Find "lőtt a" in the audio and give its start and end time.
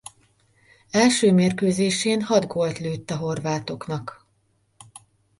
2.79-3.15